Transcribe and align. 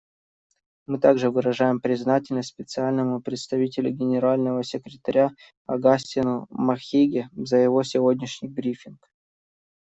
Мы 0.87 0.97
также 0.99 1.29
выражаем 1.29 1.79
признательность 1.79 2.49
Специальному 2.49 3.21
представителю 3.21 3.91
Генерального 3.91 4.63
секретаря 4.63 5.29
Огастину 5.67 6.47
Махиге 6.49 7.29
за 7.33 7.57
его 7.57 7.83
сегодняшний 7.83 8.49
брифинг. 8.49 9.11